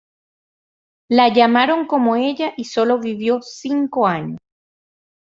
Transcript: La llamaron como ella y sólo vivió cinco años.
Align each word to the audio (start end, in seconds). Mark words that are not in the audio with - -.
La 1.11 1.29
llamaron 1.31 1.85
como 1.85 2.15
ella 2.15 2.55
y 2.57 2.63
sólo 2.63 2.99
vivió 2.99 3.39
cinco 3.43 4.07
años. 4.07 4.39